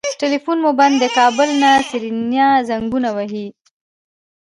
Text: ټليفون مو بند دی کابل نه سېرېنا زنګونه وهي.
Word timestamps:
ټليفون 0.21 0.57
مو 0.63 0.71
بند 0.79 0.95
دی 1.01 1.09
کابل 1.17 1.49
نه 1.61 1.71
سېرېنا 1.89 2.47
زنګونه 2.69 3.09
وهي. 3.15 3.47